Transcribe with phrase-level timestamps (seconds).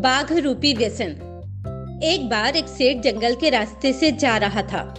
[0.00, 1.08] बाघ रूपी व्यसन।
[2.04, 4.94] एक बार एक सेठ जंगल के रास्ते से जा रहा था।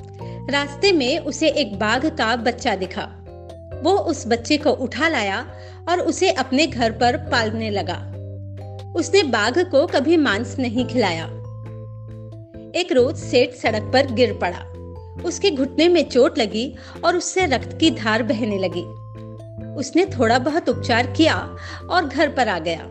[0.50, 3.10] रास्ते में उसे एक बाघ का बच्चा दिखा।
[3.84, 5.48] वो उस बच्चे को उठा लाया
[5.90, 7.98] और उसे अपने घर पर पालने लगा।
[8.96, 11.26] उसने बाघ को कभी मांस नहीं खिलाया।
[12.76, 14.60] एक रोज सेठ सड़क पर गिर पड़ा।
[15.24, 16.76] उसके घुटने में चोट लगी
[17.06, 18.84] और उससे रक्त की धार बहने लगी।
[19.76, 21.56] उसने थोड़ा बहुत उपचार किया
[21.90, 22.90] और घर पर आ गया।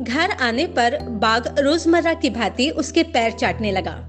[0.00, 4.06] घर आने पर बाघ रोज़मर्रा की भांति उसके पैर चाटने लगा।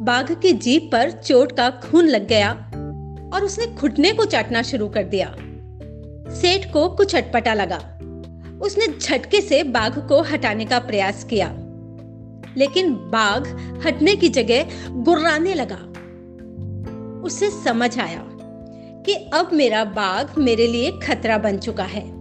[0.00, 2.50] बाघ की जीप पर चोट का खून लग गया
[3.34, 5.36] और उसने घुटने को चाटना शुरू कर दिया।
[6.34, 7.76] सेठ को कुछ अटपटा लगा।
[8.62, 11.48] उसने झटके से बाघ को हटाने का प्रयास किया।
[12.56, 13.48] लेकिन बाघ
[13.86, 15.88] हटने की जगह गुर्राने लगा।
[17.24, 18.24] उसे समझ आया
[19.06, 22.17] कि अब मेरा बाघ मेरे लिए खतरा बन चुका है।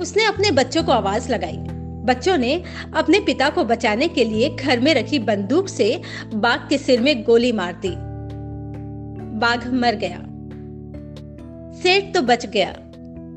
[0.00, 1.56] उसने अपने बच्चों को आवाज़ लगाई।
[2.04, 2.62] बच्चों ने
[2.94, 6.00] अपने पिता को बचाने के लिए घर में रखी बंदूक से
[6.34, 7.94] बाघ के सिर में गोली मार दी।
[9.38, 10.18] बाघ मर गया।
[11.82, 12.74] सेठ तो बच गया।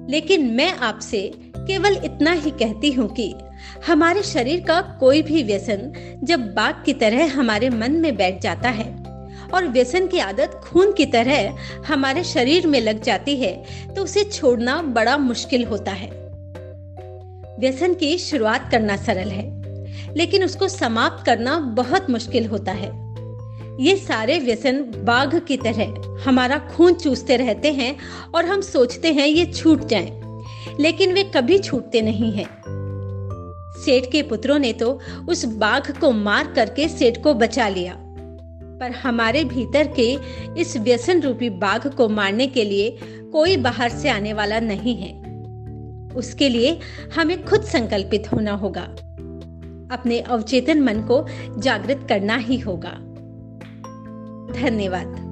[0.10, 3.36] लेकिन मैं आपसे केवल इतना ही कहती हूँ कि
[3.88, 5.92] हमारे शरीर का कोई भी व्यसन
[6.24, 9.04] जब बाघ की तरह हमारे मन में बैठ जाता है
[9.54, 11.56] और व्यसन की आदत खून की तरह
[11.88, 13.64] हमारे शरीर में लग जाती है
[13.96, 16.21] तो उसे छोड़ना बड़ा मुश्किल होता है।
[17.62, 19.62] व्यसन की शुरुआत करना सरल है
[20.18, 22.90] लेकिन उसको समाप्त करना बहुत मुश्किल होता है
[23.80, 27.96] ये सारे व्यसन बाघ की तरह हमारा खून चूसते रहते हैं
[28.36, 30.22] और हम सोचते हैं ये छूट जाएँ,
[30.80, 32.48] लेकिन वे कभी छूटते नहीं हैं।
[33.86, 37.96] सेठ के पुत्रों ने तो उस बाघ को मार करके सेठ को बचा लिया
[38.80, 40.18] पर हमारे भीतर के
[40.58, 42.98] इस व्यसन रूपी बाघ को मारने के लिए
[43.32, 45.21] कोई बाहर से आने वाला नहीं है
[46.16, 46.80] उसके लिए
[47.16, 48.96] हमें खुद संकल्पित होना होगा।
[49.92, 51.26] अपने अवचेतन मन को
[51.60, 52.98] जागृत करना ही होगा।
[54.62, 55.31] धन्यवाद।